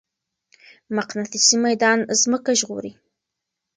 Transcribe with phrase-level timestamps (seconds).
[0.95, 2.91] مقناطيسي ميدان ځمکه ژغوري.